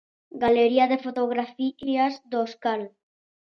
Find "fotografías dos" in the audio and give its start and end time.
1.05-2.51